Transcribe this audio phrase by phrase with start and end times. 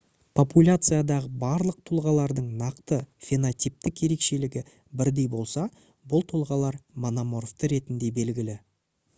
[0.37, 4.65] популяциядағы барлық тұлғалардың нақты фенотиптік ерекшелігі
[5.03, 5.67] бірдей болса
[6.15, 8.59] бұл тұлғалар мономорфты ретінде белгілі